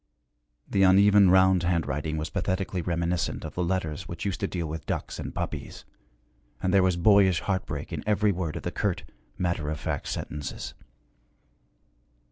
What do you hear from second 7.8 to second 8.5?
in every